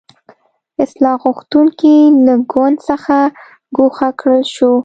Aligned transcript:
اصلاح 0.83 1.15
غوښتونکي 1.23 1.95
له 2.25 2.33
ګوند 2.51 2.77
څخه 2.89 3.15
ګوښه 3.77 4.09
کړل 4.19 4.43
شو. 4.55 4.73